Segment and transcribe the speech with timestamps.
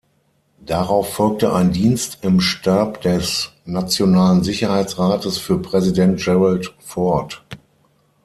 [0.65, 7.43] Darauf folgte ein Dienst im Stab des Nationalen Sicherheitsrates für Präsident Gerald Ford.